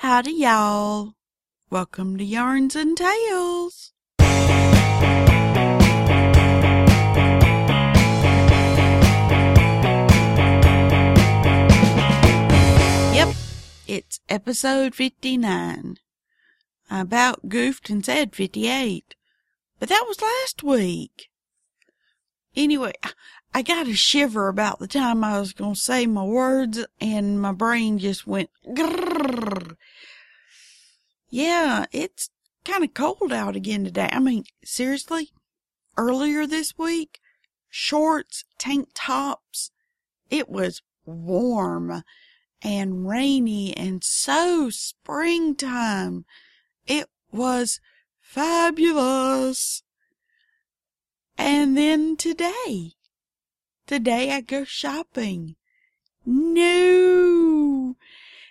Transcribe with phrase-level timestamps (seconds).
[0.00, 1.14] Howdy, y'all.
[1.70, 3.94] Welcome to Yarns and Tales.
[13.14, 13.34] Yep,
[13.88, 15.96] it's episode 59.
[16.90, 19.14] I about goofed and said 58,
[19.80, 21.30] but that was last week.
[22.54, 22.92] Anyway,
[23.56, 27.40] I got a shiver about the time I was going to say my words and
[27.40, 29.76] my brain just went grrrr.
[31.30, 32.28] Yeah, it's
[32.66, 34.10] kind of cold out again today.
[34.12, 35.30] I mean, seriously,
[35.96, 37.18] earlier this week,
[37.70, 39.70] shorts, tank tops,
[40.28, 42.04] it was warm
[42.60, 46.26] and rainy and so springtime.
[46.86, 47.80] It was
[48.20, 49.82] fabulous.
[51.38, 52.95] And then today,
[53.86, 55.56] today I go shopping.
[56.24, 57.96] No,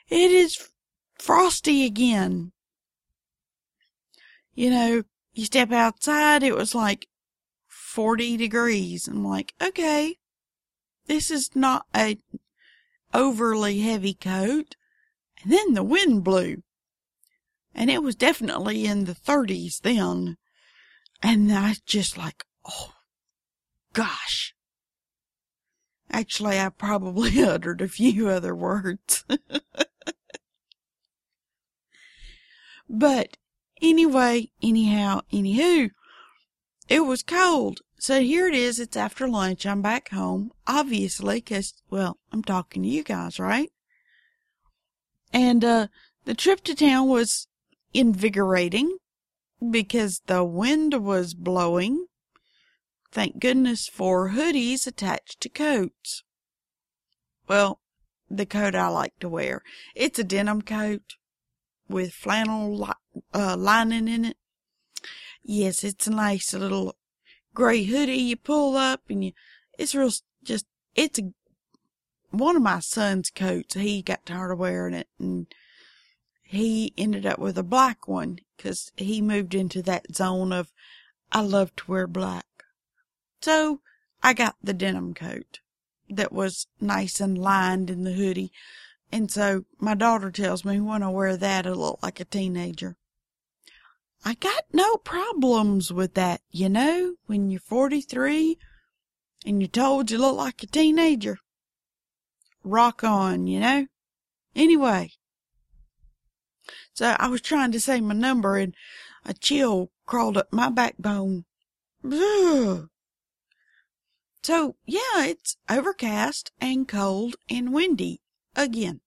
[0.10, 0.70] it is
[1.20, 2.52] frosty again.
[4.54, 7.08] You know, you step outside, it was like
[7.68, 9.08] 40 degrees.
[9.08, 10.18] I'm like, okay,
[11.08, 12.18] this is not a
[13.14, 14.76] overly heavy coat.
[15.44, 16.64] And then the wind blew.
[17.74, 20.38] And it was definitely in the 30s then.
[21.22, 22.94] And I just like, oh,
[23.94, 24.55] gosh.
[26.16, 29.26] Actually, I probably uttered a few other words.
[32.90, 33.36] but
[33.82, 35.90] anyway, anyhow, anywho,
[36.88, 37.82] it was cold.
[38.00, 38.80] So here it is.
[38.80, 39.66] It's after lunch.
[39.66, 43.74] I'm back home, obviously, cause, well, I'm talking to you guys, right?
[45.34, 45.88] And, uh,
[46.24, 47.50] the trip to town was
[47.94, 49.00] invigorating
[49.70, 52.06] because the wind was blowing.
[53.16, 56.24] Thank goodness for hoodies attached to coats.
[57.48, 57.80] Well,
[58.30, 59.64] the coat I like to wear.
[59.96, 61.16] It's a denim coat
[61.88, 64.38] with flannel li- uh, lining in it.
[65.42, 66.98] Yes, it's a nice little
[67.54, 69.32] gray hoodie you pull up and you,
[69.80, 70.12] it's real,
[70.44, 71.32] just, it's a,
[72.32, 73.76] one of my son's coats.
[73.76, 75.48] He got tired of wearing it and
[76.44, 80.74] he ended up with a black one because he moved into that zone of
[81.32, 82.46] I love to wear black.
[83.46, 83.82] So
[84.24, 85.60] I got the denim coat
[86.10, 88.52] that was nice and lined in the hoodie.
[89.12, 92.98] And so my daughter tells me when I wear that, I look like a teenager.
[94.24, 98.58] I got no problems with that, you know, when you're 43
[99.46, 101.38] and you're told you look like a teenager.
[102.64, 103.86] Rock on, you know?
[104.56, 105.12] Anyway.
[106.96, 108.74] So I was trying to say my number and
[109.24, 111.46] a chill crawled up my backbone.
[114.46, 118.22] So yeah, it's overcast and cold and windy
[118.56, 119.02] again.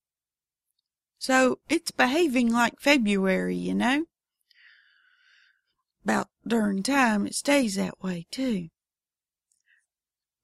[1.17, 4.07] So it's behaving like February, you know?
[6.03, 8.71] About during time it stays that way too.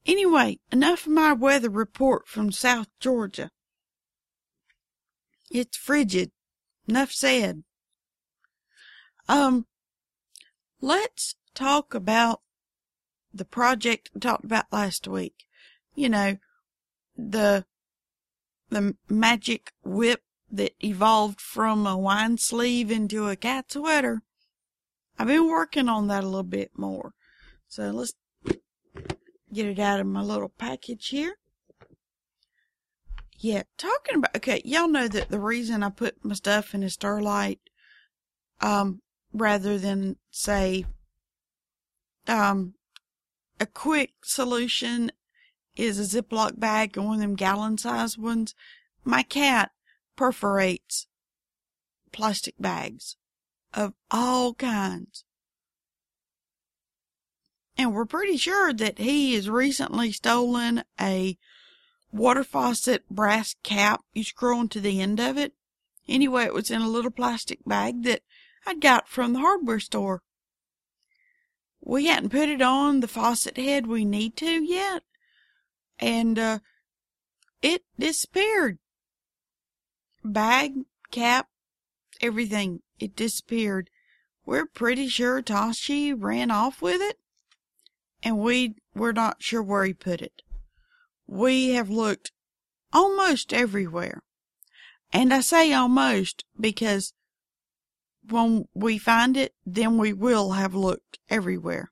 [0.06, 3.50] Anyway, enough of my weather report from South Georgia.
[5.50, 6.30] It's frigid.
[6.86, 7.64] Enough said.
[9.28, 9.66] Um,
[10.80, 12.42] let's talk about
[13.34, 15.44] the project I talked about last week.
[15.94, 16.36] You know,
[17.16, 17.66] the,
[18.70, 24.22] the magic whip that evolved from a wine sleeve into a cat sweater.
[25.18, 27.14] I've been working on that a little bit more.
[27.68, 28.14] So let's
[29.52, 31.36] get it out of my little package here.
[33.38, 36.86] Yeah, talking about, okay, y'all know that the reason I put my stuff in a
[36.86, 37.58] Sterilite,
[38.60, 39.02] um,
[39.32, 40.86] rather than say,
[42.26, 42.74] um,
[43.60, 45.12] a quick solution
[45.76, 48.54] is a Ziploc bag and one of them gallon sized ones.
[49.04, 49.72] My cat
[50.16, 51.06] perforates
[52.12, 53.16] plastic bags
[53.72, 55.24] of all kinds.
[57.76, 61.36] And we're pretty sure that he has recently stolen a
[62.12, 65.54] water faucet brass cap you screw onto the end of it.
[66.06, 68.22] Anyway, it was in a little plastic bag that
[68.66, 70.22] I'd got from the hardware store.
[71.86, 75.02] We hadn't put it on the faucet head we need to yet.
[75.98, 76.58] And, uh,
[77.60, 78.78] it disappeared.
[80.24, 80.72] Bag,
[81.10, 81.48] cap,
[82.22, 82.80] everything.
[82.98, 83.90] It disappeared.
[84.46, 87.18] We're pretty sure Tashi ran off with it.
[88.22, 90.42] And we were not sure where he put it.
[91.26, 92.32] We have looked
[92.92, 94.22] almost everywhere.
[95.12, 97.12] And I say almost because
[98.28, 101.90] when we find it, then we will have looked everywhere.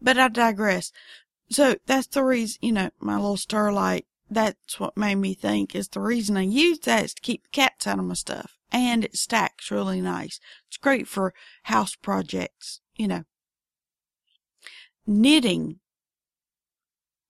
[0.00, 0.92] But I digress.
[1.50, 5.88] So that's the reason, you know, my little Sterilite that's what made me think is
[5.88, 8.56] the reason I use that is to keep the cats out of my stuff.
[8.70, 10.40] And it stacks really nice.
[10.68, 11.34] It's great for
[11.64, 13.24] house projects, you know.
[15.06, 15.80] Knitting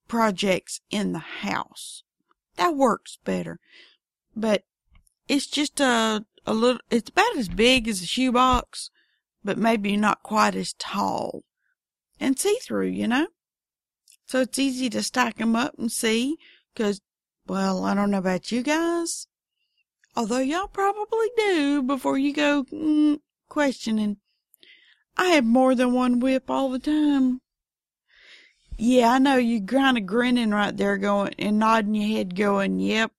[0.06, 2.04] projects in the house.
[2.56, 3.58] That works better.
[4.36, 4.62] But
[5.26, 8.90] it's just a, a little, it's about as big as a shoebox,
[9.44, 11.42] but maybe not quite as tall.
[12.20, 13.26] And see through, you know?
[14.26, 16.36] So it's easy to stack them up and see,
[16.76, 17.00] cause,
[17.46, 19.26] well, I don't know about you guys,
[20.16, 23.18] although y'all probably do before you go mm,
[23.48, 24.18] questioning.
[25.16, 27.40] I have more than one whip all the time.
[28.78, 32.78] Yeah, I know you're kind of grinning right there going and nodding your head going,
[32.80, 33.12] yep,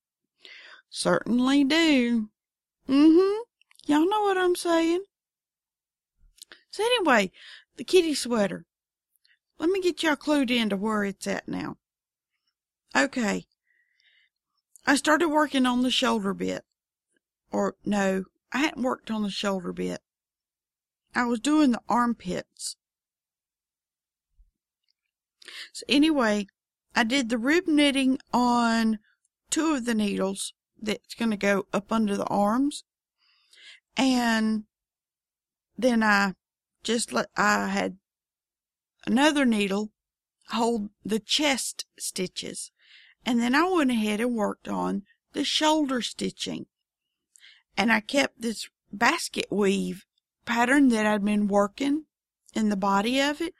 [0.89, 2.29] certainly do.
[2.89, 3.41] Mm-hmm.
[3.85, 5.03] Y'all know what I'm saying.
[6.71, 7.31] So anyway,
[7.77, 8.65] the kitty sweater.
[9.59, 11.77] Let me get y'all clued in to where it's at now.
[12.95, 13.45] Okay.
[14.85, 16.63] I started working on the shoulder bit.
[17.51, 20.01] Or no, I hadn't worked on the shoulder bit.
[21.15, 22.75] I was doing the armpits.
[25.71, 26.47] So anyway,
[26.95, 28.99] I did the rib knitting on
[29.49, 30.53] two of the needles
[30.83, 32.83] that's going to go up under the arms.
[33.95, 34.63] And
[35.77, 36.33] then I
[36.83, 37.97] just let, I had
[39.05, 39.91] another needle
[40.49, 42.71] hold the chest stitches.
[43.25, 45.03] And then I went ahead and worked on
[45.33, 46.65] the shoulder stitching.
[47.77, 50.05] And I kept this basket weave
[50.45, 52.05] pattern that I'd been working
[52.53, 53.53] in the body of it.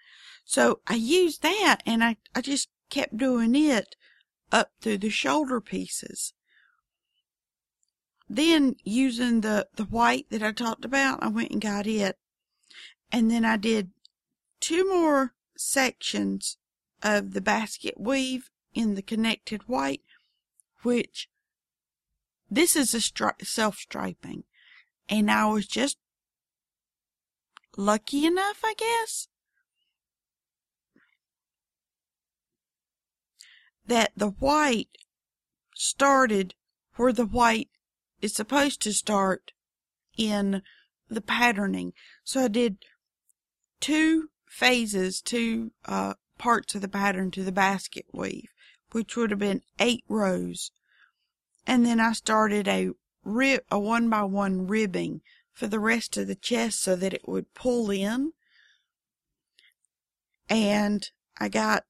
[0.46, 3.96] So I used that and I, I just kept doing it
[4.52, 6.34] up through the shoulder pieces.
[8.30, 12.18] Then using the, the white that I talked about, I went and got it.
[13.12, 13.92] And then I did
[14.60, 16.58] two more sections
[17.02, 20.02] of the basket weave in the connected white,
[20.82, 21.30] which
[22.50, 24.46] this is a stri- self-striping.
[25.10, 25.98] And I was just
[27.76, 29.28] lucky enough, I guess,
[33.86, 34.98] that the white
[35.76, 36.56] started
[36.96, 37.70] where the white
[38.24, 39.52] is supposed to start
[40.18, 40.62] in
[41.10, 41.92] the patterning.
[42.24, 42.78] So I did
[43.82, 48.50] two phases, two uh, parts of the pattern to the basket weave,
[48.94, 50.72] which would have been eight rows.
[51.68, 52.92] And then I started a
[53.26, 55.22] rib, a one by one ribbing
[55.52, 58.32] for the rest of the chest so that it would pull in.
[60.50, 61.10] And
[61.40, 61.84] I got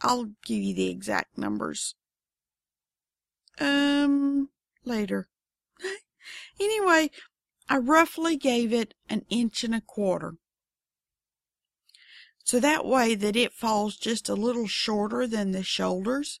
[0.00, 1.94] I'll give you the exact numbers.
[3.58, 4.50] Um,
[4.86, 5.28] later.
[6.60, 7.10] anyway,
[7.68, 10.36] I roughly gave it an inch and a quarter.
[12.44, 16.38] So that way that it falls just a little shorter than the shoulders.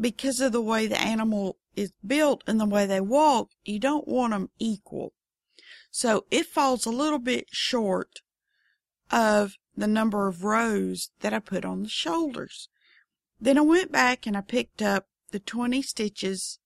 [0.00, 4.08] Because of the way the animal is built and the way they walk, you don't
[4.08, 5.12] want them equal.
[5.90, 8.22] So it falls a little bit short
[9.10, 12.68] of the number of rows that I put on the shoulders.
[13.40, 16.58] Then I went back and I picked up the 20 stitches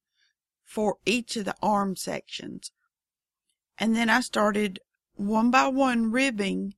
[0.68, 2.72] for each of the arm sections.
[3.78, 4.80] And then I started
[5.14, 6.74] one by one ribbing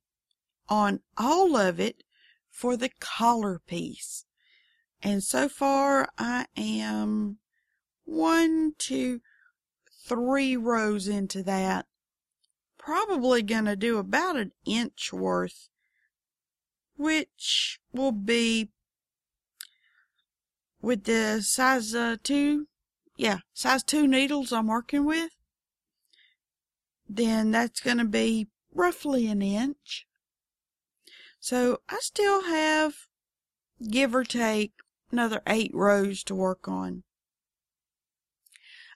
[0.69, 2.03] on all of it
[2.49, 4.25] for the collar piece.
[5.03, 7.39] And so far I am
[8.05, 9.19] one, two,
[10.07, 11.85] three rows into that.
[12.77, 15.67] Probably gonna do about an inch worth
[16.95, 18.69] which will be
[20.81, 22.67] with the size uh, 2,
[23.15, 25.31] yeah, size 2 needles I'm working with,
[27.07, 30.07] then that's going to be roughly an inch.
[31.39, 32.93] So I still have,
[33.89, 34.73] give or take,
[35.11, 37.03] another 8 rows to work on.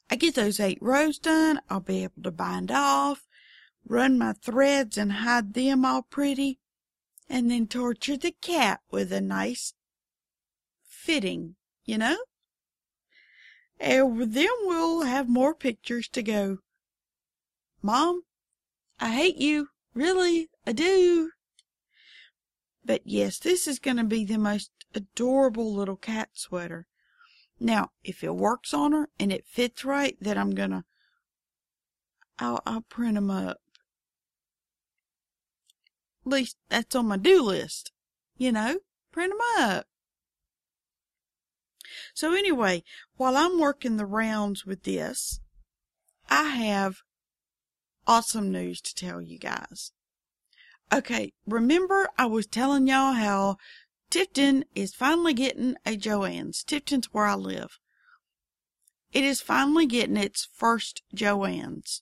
[0.10, 3.28] I get those 8 rows done, I'll be able to bind off,
[3.88, 6.60] run my threads and hide them all pretty,
[7.28, 9.74] and then torture the cat with a nice
[10.88, 12.18] fitting, you know?
[13.80, 16.60] And then we'll have more pictures to go.
[17.82, 18.24] Mom,
[19.00, 19.70] I hate you.
[19.94, 21.32] Really, I do.
[22.84, 26.88] But yes, this is going to be the most adorable little cat sweater.
[27.60, 30.84] Now, if it works on her and it fits right, then I'm going to,
[32.40, 33.60] I'll, I'll print them up
[36.26, 37.92] least that's on my do list.
[38.38, 38.80] You know,
[39.12, 39.88] print them up.
[42.16, 42.82] So anyway,
[43.18, 45.42] while I'm working the rounds with this,
[46.30, 47.00] I have
[48.08, 49.92] awesome news to tell you guys.
[50.94, 53.58] Okay, remember I was telling y'all how
[54.10, 56.64] Tifton is finally getting a Joann's.
[56.64, 57.80] Tifton's where I live.
[59.12, 62.02] It is finally getting its first Joann's.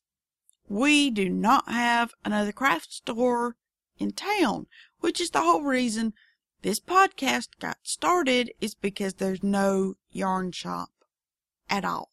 [0.69, 3.55] We do not have another craft store
[3.97, 4.67] in town,
[4.99, 6.13] which is the whole reason
[6.63, 10.89] this podcast got started is because there's no yarn shop
[11.69, 12.09] at all.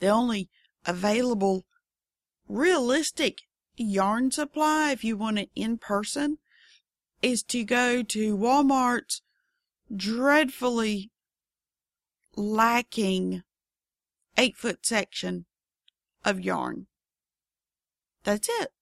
[0.00, 0.50] The only
[0.84, 1.64] available
[2.48, 3.42] realistic
[3.76, 6.38] yarn supply, if you want it in person,
[7.22, 9.22] is to go to Walmart's
[9.94, 11.12] dreadfully
[12.36, 13.44] lacking
[14.36, 15.46] eight foot section
[16.24, 16.88] of yarn.
[18.24, 18.72] That's it.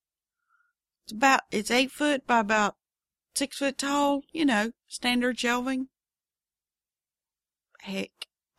[1.05, 2.77] It's about, it's eight foot by about
[3.35, 5.89] six foot tall, you know, standard shelving.
[7.81, 8.11] Heck,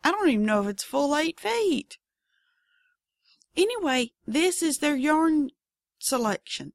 [0.02, 1.98] I don't even know if it's full eight feet.
[3.56, 5.50] Anyway, this is their yarn
[5.98, 6.72] selection.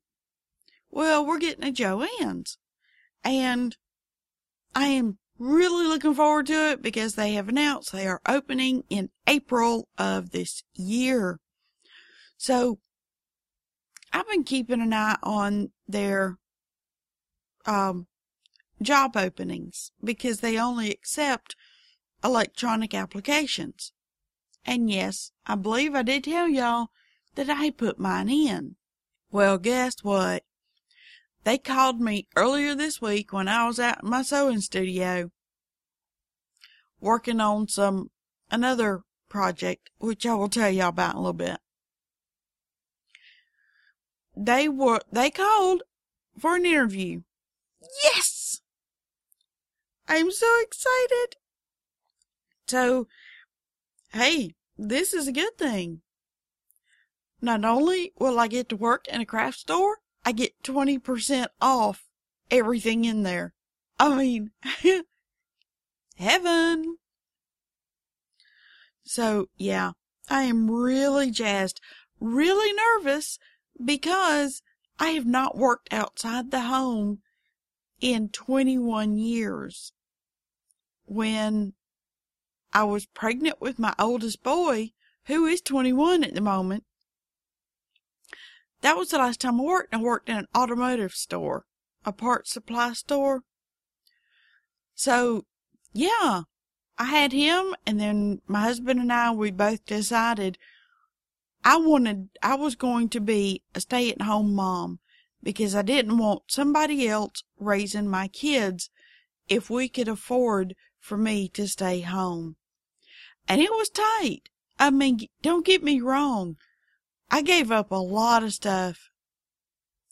[0.90, 2.58] Well, we're getting a Joann's.
[3.24, 3.76] And
[4.76, 9.10] I am really looking forward to it because they have announced they are opening in
[9.28, 11.40] April of this year.
[12.38, 12.80] So
[14.12, 16.39] I've been keeping an eye on their
[17.66, 18.08] um,
[18.82, 21.56] job openings because they only accept
[22.24, 23.94] electronic applications.
[24.66, 26.90] And yes, I believe I did tell y'all
[27.36, 28.76] that I put mine in.
[29.32, 30.44] Well, guess what?
[31.44, 35.32] They called me earlier this week when I was at my sewing studio
[37.00, 38.12] working on some
[38.52, 41.58] another project, which I will tell y'all about in a little bit.
[44.36, 45.84] They were they called
[46.38, 47.22] for an interview.
[48.04, 48.62] Yes!
[50.08, 51.36] I'm so excited.
[52.68, 53.08] So,
[54.14, 56.02] hey, this is a good thing.
[57.42, 62.10] Not only will I get to work in a craft store, I get 20% off
[62.52, 63.54] everything in there.
[64.00, 64.52] I mean,
[66.18, 66.98] heaven.
[69.04, 69.94] So, yeah,
[70.30, 71.80] I am really jazzed,
[72.20, 73.40] really nervous
[73.84, 74.62] because
[75.00, 77.20] I have not worked outside the home
[78.02, 79.94] in 21 years.
[81.06, 81.74] When
[82.72, 84.92] I was pregnant with my oldest boy,
[85.26, 86.84] who is 21 at the moment,
[88.82, 89.94] that was the last time I worked.
[89.94, 91.66] I worked in an automotive store,
[92.06, 93.44] a parts supply store.
[94.94, 95.46] So,
[95.94, 96.44] yeah,
[96.98, 100.58] I had him, and then my husband and I, we both decided
[101.64, 105.00] I wanted, I was going to be a stay at home mom
[105.42, 108.90] because I didn't want somebody else raising my kids
[109.48, 112.56] if we could afford for me to stay home.
[113.48, 114.50] And it was tight.
[114.78, 116.56] I mean, don't get me wrong.
[117.32, 119.10] I gave up a lot of stuff,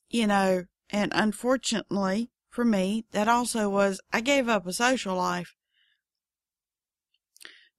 [0.10, 5.56] you know, and unfortunately for me, that also was, I gave up a social life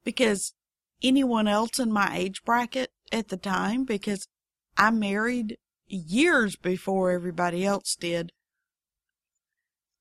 [0.05, 0.55] because
[1.03, 4.29] anyone else in my age bracket at the time, because
[4.77, 8.33] I married years before everybody else did.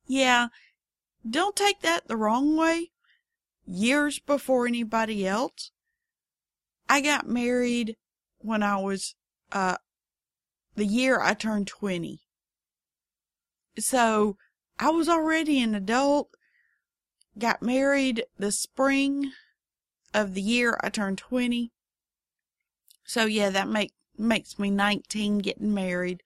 [0.06, 0.48] Yeah,
[1.30, 2.92] don't take that the wrong way.
[3.66, 5.72] Years before anybody else.
[6.88, 7.98] I got married
[8.38, 9.16] when I was
[9.52, 9.78] uh,
[10.76, 12.22] the year I turned 20.
[13.80, 14.38] So
[14.80, 16.30] I was already an adult,
[17.38, 19.32] got married the spring
[20.14, 21.72] of the year I turned 20.
[23.04, 26.24] So yeah, that make, makes me 19 getting married.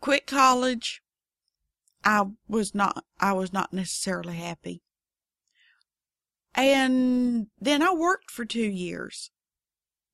[0.00, 1.02] Quit college.
[2.04, 4.82] I was not, I was not necessarily happy.
[6.54, 9.30] And then I worked for two years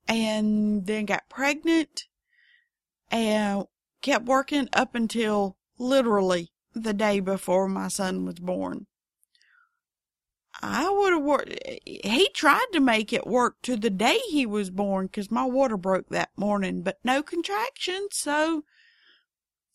[0.08, 2.04] and then got pregnant
[3.10, 3.64] and
[4.00, 8.86] kept working up until literally the day before my son was born.
[10.62, 11.58] I would have worked.
[11.84, 15.76] He tried to make it work to the day he was born because my water
[15.76, 18.10] broke that morning, but no contractions.
[18.12, 18.64] So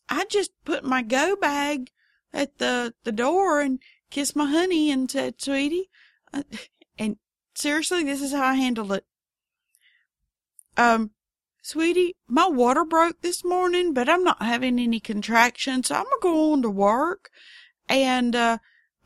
[0.07, 1.91] I just put my go bag
[2.33, 3.79] at the, the door and
[4.09, 5.89] kissed my honey and said, sweetie,
[6.33, 6.43] uh,
[6.97, 7.17] and
[7.53, 9.05] seriously, this is how I handled it.
[10.77, 11.11] Um,
[11.61, 16.15] sweetie, my water broke this morning, but I'm not having any contractions, so I'm gonna
[16.21, 17.29] go on to work
[17.89, 18.57] and, uh,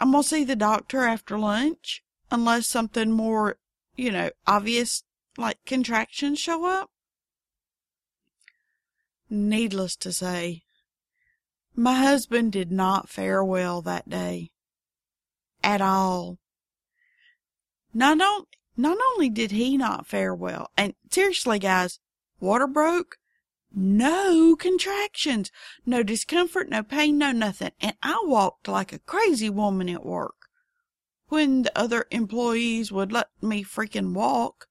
[0.01, 3.57] I'm gonna see the doctor after lunch unless something more,
[3.95, 5.03] you know, obvious
[5.37, 6.89] like contractions show up.
[9.29, 10.63] Needless to say,
[11.75, 14.49] my husband did not fare well that day.
[15.63, 16.39] At all.
[17.93, 21.99] Not, on, not only did he not fare well, and seriously, guys,
[22.39, 23.17] water broke,
[23.73, 25.51] no contractions,
[25.85, 27.71] no discomfort, no pain, no nothing.
[27.79, 30.35] And I walked like a crazy woman at work
[31.27, 34.67] when the other employees would let me freaking walk.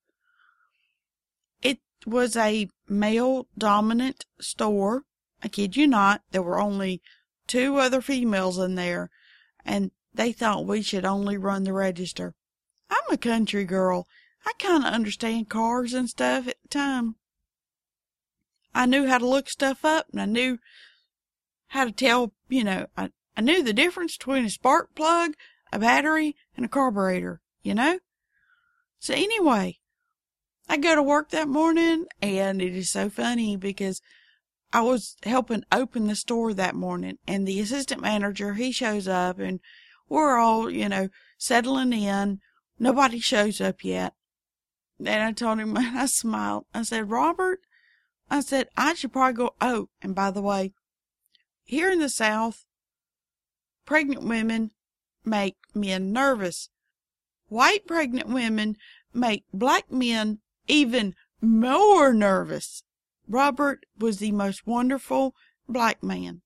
[1.62, 5.04] It was a male dominant store.
[5.42, 6.23] I kid you not.
[6.30, 7.00] There were only
[7.47, 9.11] two other females in there
[9.64, 12.35] and they thought we should only run the register.
[12.90, 14.07] I'm a country girl.
[14.45, 17.16] I kind of understand cars and stuff at the time.
[18.74, 20.58] I knew how to look stuff up and I knew
[21.68, 25.34] how to tell, you know, I, I knew the difference between a spark plug,
[25.72, 27.98] a battery, and a carburetor, you know?
[28.98, 29.78] So anyway,
[30.68, 34.00] I go to work that morning and it is so funny because
[34.72, 39.38] I was helping open the store that morning and the assistant manager, he shows up
[39.38, 39.60] and
[40.08, 41.08] we're all, you know,
[41.38, 42.40] settling in.
[42.78, 44.14] Nobody shows up yet.
[44.98, 46.66] And I told him, I smiled.
[46.74, 47.60] I said, Robert,
[48.30, 49.54] I said, I should probably go.
[49.60, 50.72] Oh, and by the way,
[51.64, 52.64] here in the South,
[53.84, 54.70] pregnant women
[55.25, 56.68] make men nervous.
[57.49, 58.76] White pregnant women
[59.12, 62.84] make black men even more nervous.
[63.26, 65.34] Robert was the most wonderful
[65.68, 66.42] black man.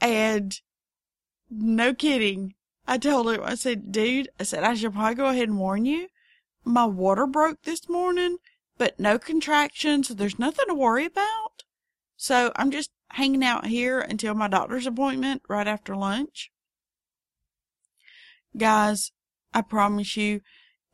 [0.00, 0.60] And
[1.48, 2.54] no kidding,
[2.88, 5.84] I told him, I said, dude, I said, I should probably go ahead and warn
[5.84, 6.08] you.
[6.64, 8.38] My water broke this morning
[8.78, 10.08] but no contractions.
[10.08, 11.64] There's nothing to worry about.
[12.16, 16.50] So I'm just hanging out here until my doctor's appointment right after lunch.
[18.56, 19.12] Guys,
[19.52, 20.40] I promise you,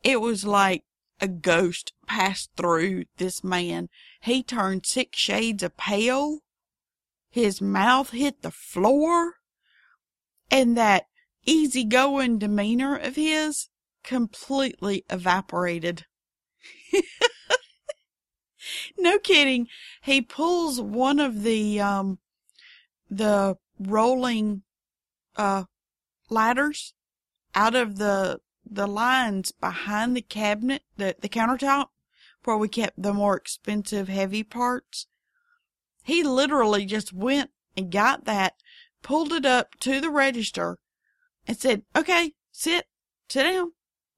[0.03, 0.83] it was like
[1.21, 3.89] a ghost passed through this man.
[4.21, 6.39] He turned six shades of pale.
[7.29, 9.35] His mouth hit the floor.
[10.49, 11.05] And that
[11.45, 13.69] easygoing demeanor of his
[14.03, 16.05] completely evaporated.
[18.97, 19.67] no kidding.
[20.01, 22.19] He pulls one of the, um,
[23.09, 24.63] the rolling,
[25.35, 25.63] uh,
[26.29, 26.93] ladders
[27.55, 31.87] out of the, the lines behind the cabinet, the, the countertop
[32.43, 35.07] where we kept the more expensive heavy parts.
[36.03, 38.55] He literally just went and got that,
[39.03, 40.77] pulled it up to the register
[41.47, 42.87] and said, okay, sit,
[43.29, 43.73] sit down.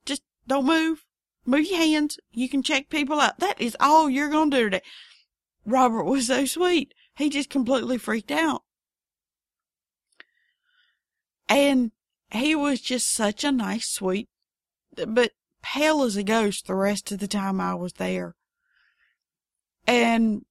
[0.06, 1.06] Just don't move.
[1.46, 2.20] Move your hands.
[2.32, 3.40] You can check people out.
[3.40, 4.82] That is all you're going to do today.
[5.66, 6.94] Robert was so sweet.
[7.16, 8.64] He just completely freaked out.
[11.50, 11.92] And
[12.32, 14.30] he was just such a nice, sweet,
[15.08, 18.36] but pale as a ghost the rest of the time I was there.
[19.86, 20.46] And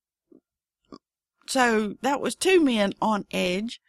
[1.47, 3.81] so that was two men on edge.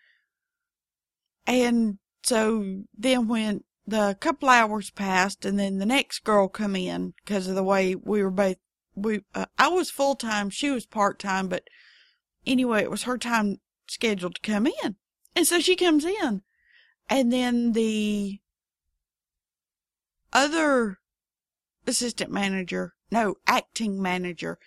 [1.45, 7.13] And so then when the couple hours passed and then the next girl come in
[7.23, 8.55] because of the way we were both
[8.95, 11.67] we uh, I was full time she was part time but
[12.47, 14.95] anyway it was her time scheduled to come in.
[15.35, 16.41] And so she comes in.
[17.09, 18.39] And then the
[20.31, 20.99] other
[21.85, 24.57] assistant manager no acting manager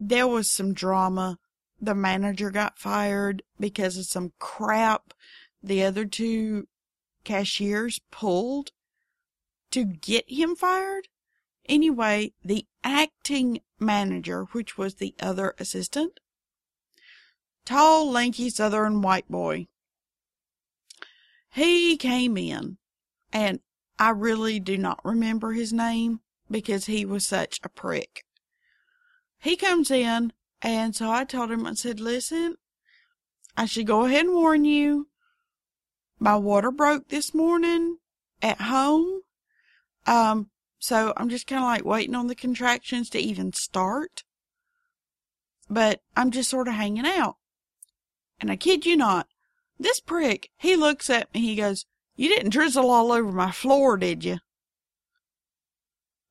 [0.00, 1.38] there was some drama.
[1.80, 5.14] The manager got fired because of some crap.
[5.62, 6.66] The other two
[7.24, 8.72] cashiers pulled
[9.70, 11.08] to get him fired.
[11.66, 16.20] Anyway, the acting manager, which was the other assistant,
[17.64, 19.66] tall, lanky southern white boy,
[21.50, 22.78] he came in
[23.32, 23.60] and
[23.98, 28.24] I really do not remember his name because he was such a prick.
[29.38, 30.32] He comes in
[30.62, 32.56] and so I told him, I said, listen,
[33.56, 35.08] I should go ahead and warn you
[36.24, 37.98] my water broke this morning
[38.40, 39.20] at home.
[40.06, 44.24] Um, so I'm just kind of like waiting on the contractions to even start.
[45.68, 47.36] But I'm just sort of hanging out.
[48.40, 49.28] And I kid you not,
[49.78, 51.84] this prick, he looks at me, he goes,
[52.16, 54.38] You didn't drizzle all over my floor, did you?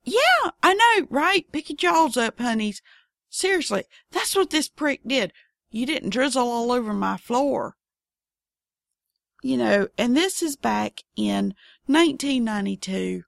[0.04, 1.46] Yeah, I know, right?
[1.52, 2.82] Pick your jaws up, honeys.
[3.30, 5.34] Seriously, that's what this prick did.
[5.70, 7.76] You didn't drizzle all over my floor
[9.44, 11.54] you know, and this is back in
[11.86, 13.24] 1992.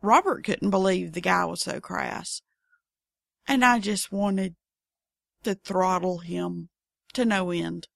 [0.00, 2.40] Robert couldn't believe the guy was so crass.
[3.46, 4.56] And I just wanted
[5.44, 6.70] to throttle him
[7.12, 7.88] to no end.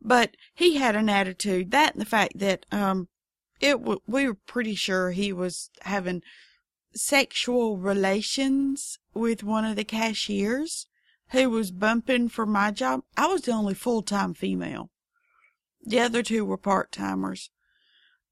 [0.00, 3.08] But he had an attitude, that and the fact that, um,
[3.60, 6.22] it w- we were pretty sure he was having
[6.94, 10.86] sexual relations with one of the cashiers
[11.30, 13.02] who was bumping for my job.
[13.16, 14.90] I was the only full time female.
[15.82, 17.50] The other two were part timers.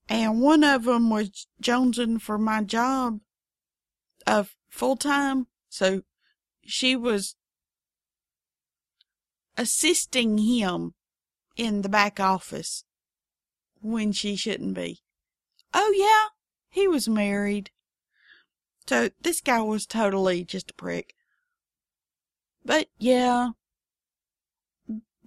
[0.08, 3.20] And one of them was jonesing for my job
[4.26, 5.46] of full time.
[5.68, 6.02] So
[6.64, 7.36] she was
[9.56, 10.94] assisting him
[11.56, 12.84] in the back office
[13.80, 15.02] when she shouldn't be.
[15.74, 16.34] Oh, yeah,
[16.70, 17.70] he was married.
[18.86, 21.14] So this guy was totally just a prick.
[22.64, 23.50] But yeah,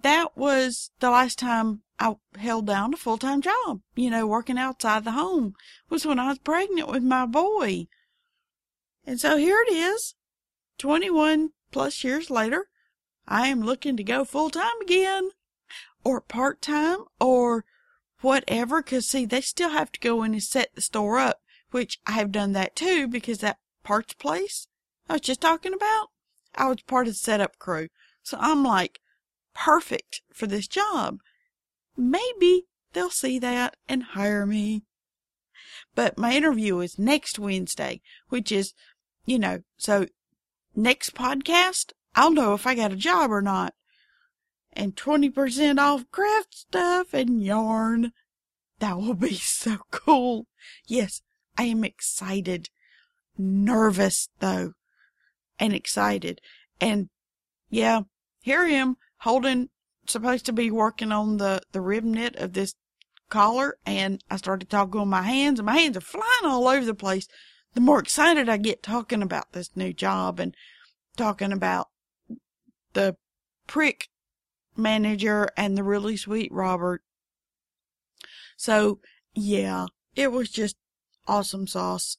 [0.02, 3.80] that was the last time I held down a full time job.
[3.94, 5.54] You know, working outside the home
[5.88, 7.86] was when I was pregnant with my boy.
[9.04, 10.14] And so here it is,
[10.78, 12.68] 21 plus years later.
[13.26, 15.30] I am looking to go full time again,
[16.04, 17.64] or part time, or
[18.20, 18.82] whatever.
[18.82, 21.40] Cause see, they still have to go in and set the store up,
[21.70, 24.66] which I have done that too because that parts place
[25.08, 26.08] I was just talking about,
[26.54, 27.88] I was part of the setup crew.
[28.22, 29.00] So I'm like,
[29.54, 31.18] perfect for this job.
[31.96, 34.84] Maybe they'll see that and hire me.
[35.94, 38.72] But my interview is next Wednesday, which is,
[39.24, 40.06] you know, so
[40.74, 43.74] next podcast, I'll know if I got a job or not.
[44.72, 48.12] And 20% off craft stuff and yarn.
[48.78, 50.46] That will be so cool.
[50.86, 51.20] Yes,
[51.58, 52.70] I am excited.
[53.36, 54.72] Nervous though.
[55.62, 56.40] And excited.
[56.80, 57.08] And
[57.70, 58.00] yeah,
[58.40, 59.68] here I am holding,
[60.08, 62.74] supposed to be working on the, the rib knit of this
[63.30, 63.76] collar.
[63.86, 66.94] And I started talking with my hands and my hands are flying all over the
[66.94, 67.28] place.
[67.74, 70.52] The more excited I get talking about this new job and
[71.16, 71.90] talking about
[72.94, 73.14] the
[73.68, 74.08] prick
[74.76, 77.02] manager and the really sweet Robert.
[78.56, 78.98] So
[79.32, 80.74] yeah, it was just
[81.28, 82.18] awesome sauce.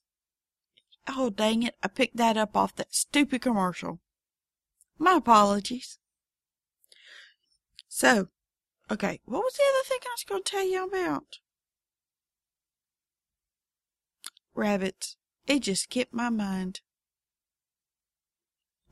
[1.08, 4.00] Oh dang it, I picked that up off that stupid commercial.
[4.98, 6.00] My apologies.
[7.88, 8.30] So,
[8.90, 11.40] okay, what was the other thing I was going to tell you about?
[14.56, 15.18] Rabbits.
[15.46, 16.82] It just skipped my mind.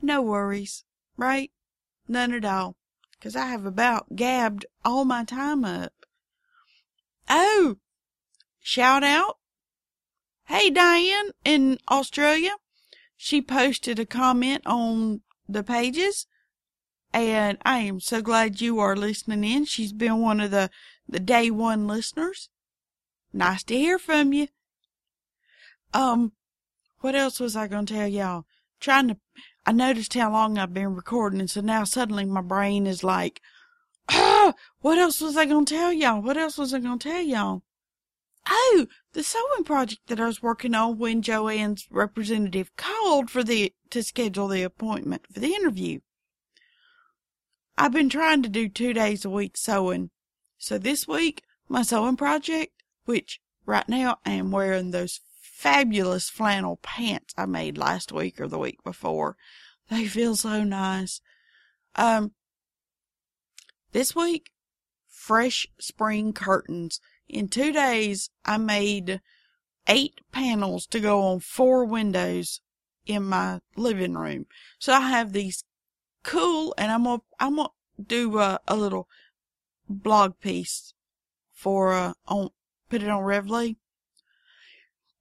[0.00, 0.84] No worries,
[1.16, 1.50] right?
[2.08, 2.76] None at all.
[3.20, 5.92] 'Cause I have about gabbed all my time up.
[7.30, 7.78] Oh!
[8.58, 9.38] Shout out.
[10.52, 12.56] Hey, Diane in Australia.
[13.16, 16.26] She posted a comment on the pages
[17.10, 19.64] and I am so glad you are listening in.
[19.64, 20.68] She's been one of the,
[21.08, 22.50] the day one listeners.
[23.32, 24.48] Nice to hear from you.
[25.94, 26.32] Um,
[27.00, 28.44] what else was I going to tell y'all?
[28.78, 29.16] Trying to,
[29.64, 33.40] I noticed how long I've been recording, and so now suddenly my brain is like,
[34.10, 36.20] ah, what else was I going to tell y'all?
[36.20, 37.62] What else was I going to tell y'all?
[38.48, 43.72] Oh, the sewing project that I was working on when Joann's representative called for the,
[43.90, 46.00] to schedule the appointment for the interview.
[47.78, 50.10] I've been trying to do two days a week sewing.
[50.58, 52.72] So this week, my sewing project,
[53.04, 58.48] which right now I am wearing those fabulous flannel pants I made last week or
[58.48, 59.36] the week before.
[59.88, 61.20] They feel so nice.
[61.96, 62.32] Um,
[63.92, 64.50] this week,
[65.08, 67.00] fresh spring curtains.
[67.32, 69.22] In two days, I made
[69.88, 72.60] eight panels to go on four windows
[73.06, 74.46] in my living room.
[74.78, 75.64] So I have these
[76.22, 77.70] cool, and I'm gonna I'm gonna
[78.06, 79.08] do a, a little
[79.88, 80.92] blog piece
[81.52, 82.50] for uh, on
[82.90, 83.76] put it on Revlea.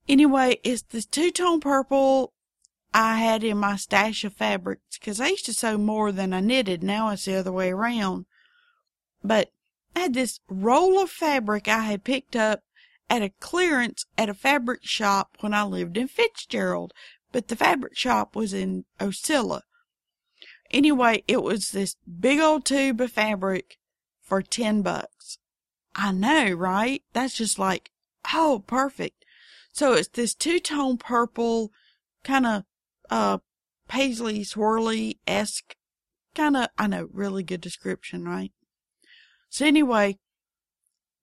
[0.10, 2.34] Anyway, it's this two tone purple
[2.94, 6.42] I had in my stash of fabrics because I used to sew more than I
[6.42, 6.84] knitted.
[6.84, 8.26] Now it's the other way around.
[9.24, 9.54] But
[9.96, 12.64] I had this roll of fabric I had picked up
[13.10, 16.94] at a clearance at a fabric shop when I lived in Fitzgerald,
[17.32, 19.62] but the fabric shop was in Ocilla.
[20.72, 23.78] Anyway, it was this big old tube of fabric
[24.22, 25.38] for 10 bucks.
[25.94, 27.04] I know, right?
[27.12, 27.92] That's just like,
[28.34, 29.26] oh, perfect.
[29.74, 31.72] So it's this two-tone purple,
[32.24, 32.64] kind of,
[33.10, 33.40] uh,
[33.90, 35.76] paisley swirly-esque,
[36.34, 38.54] kind of, I know, really good description, right?
[39.52, 40.18] So anyway,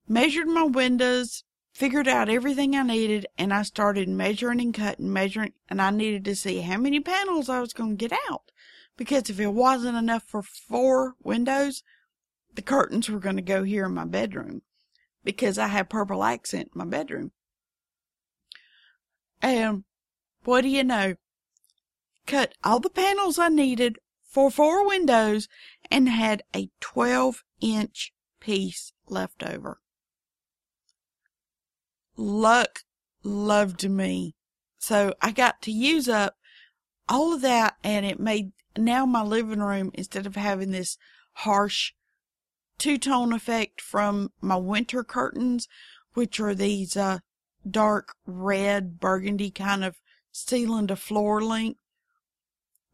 [0.07, 5.53] measured my windows, figured out everything I needed, and I started measuring and cutting, measuring,
[5.67, 8.51] and I needed to see how many panels I was going to get out
[8.95, 11.81] because if it wasn't enough for four windows,
[12.53, 14.61] the curtains were going to go here in my bedroom
[15.23, 17.31] because I have purple accent in my bedroom.
[19.41, 19.85] And
[20.43, 21.15] what do you know?
[22.27, 25.47] Cut all the panels I needed for four windows
[25.89, 29.79] and had a 12 inch piece left over.
[32.15, 32.83] Luck
[33.23, 34.35] loved me.
[34.77, 36.35] So I got to use up
[37.07, 40.97] all of that and it made now my living room, instead of having this
[41.33, 41.93] harsh
[42.77, 45.67] two tone effect from my winter curtains,
[46.13, 47.19] which are these, uh,
[47.69, 49.97] dark red burgundy kind of
[50.31, 51.79] ceiling to floor length,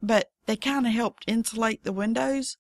[0.01, 2.58] but they kind of helped insulate the windows.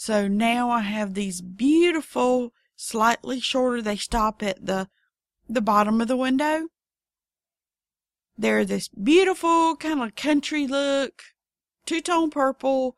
[0.00, 4.88] So now I have these beautiful, slightly shorter, they stop at the,
[5.46, 6.68] the bottom of the window.
[8.38, 11.22] They're this beautiful kind of country look,
[11.84, 12.96] two tone purple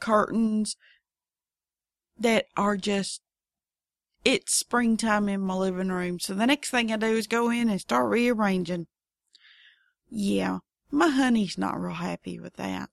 [0.00, 0.74] curtains
[2.18, 3.22] that are just
[4.24, 6.18] it's springtime in my living room.
[6.18, 8.88] So the next thing I do is go in and start rearranging.
[10.10, 10.58] Yeah,
[10.90, 12.90] my honey's not real happy with that.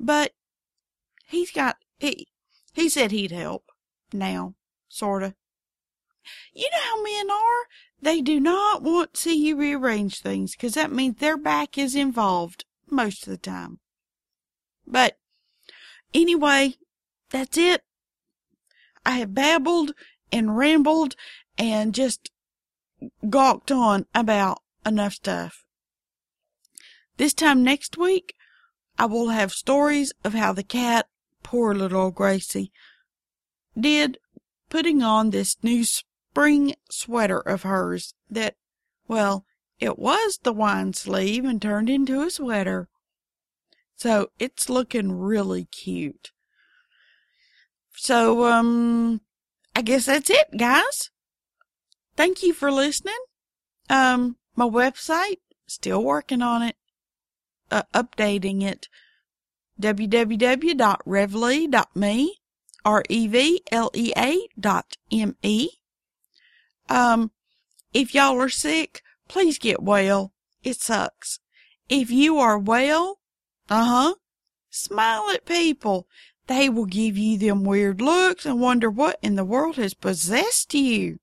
[0.00, 0.32] But
[1.26, 2.27] he's got, he,
[2.78, 3.70] he said he'd help.
[4.12, 4.54] Now,
[4.88, 5.34] sorta.
[6.52, 7.66] You know how men are?
[8.00, 11.94] They do not want to see you rearrange things, 'cause that means their back is
[11.94, 13.80] involved most of the time.
[14.86, 15.18] But
[16.14, 16.76] anyway,
[17.30, 17.84] that's it.
[19.04, 19.92] I have babbled
[20.30, 21.16] and rambled
[21.56, 22.30] and just
[23.28, 25.64] gawked on about enough stuff.
[27.16, 28.36] This time next week,
[28.98, 31.08] I will have stories of how the cat,
[31.48, 32.70] poor little old Gracie,
[33.78, 34.18] did
[34.68, 38.54] putting on this new spring sweater of hers that,
[39.06, 39.46] well,
[39.80, 42.90] it was the wine sleeve and turned into a sweater.
[43.96, 46.32] So it's looking really cute.
[47.96, 49.22] So, um,
[49.74, 51.10] I guess that's it, guys.
[52.14, 53.14] Thank you for listening.
[53.88, 56.76] Um, my website, still working on it,
[57.70, 58.88] uh, updating it.
[59.80, 62.34] www.revlea.me,
[62.84, 65.68] R-E-V-L-E-A dot M-E.
[66.88, 67.30] Um,
[67.92, 70.32] if y'all are sick, please get well.
[70.62, 71.40] It sucks.
[71.88, 73.18] If you are well,
[73.70, 74.14] uh-huh,
[74.70, 76.06] smile at people.
[76.46, 80.72] They will give you them weird looks and wonder what in the world has possessed
[80.72, 81.18] you.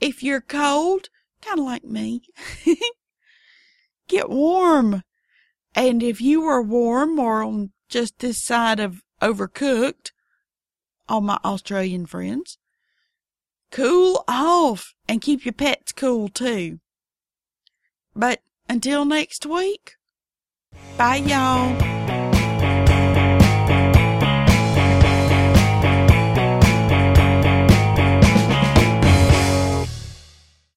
[0.00, 1.08] If you're cold,
[1.42, 2.22] kind of like me,
[4.08, 5.02] get warm.
[5.78, 10.10] And if you are warm or on just this side of overcooked,
[11.08, 12.58] all my Australian friends,
[13.70, 16.80] cool off and keep your pets cool too.
[18.12, 19.94] But until next week,
[20.96, 21.97] bye y'all.